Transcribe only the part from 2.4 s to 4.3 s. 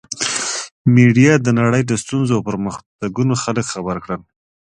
پرمختګونو خلک خبر کړل.